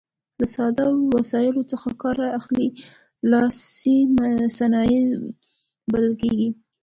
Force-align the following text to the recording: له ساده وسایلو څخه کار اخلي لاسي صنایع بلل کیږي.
له 0.39 0.45
ساده 0.55 0.85
وسایلو 1.15 1.61
څخه 1.71 1.89
کار 2.01 2.17
اخلي 2.39 2.67
لاسي 3.31 3.97
صنایع 4.57 5.03
بلل 5.91 6.13
کیږي. 6.21 6.49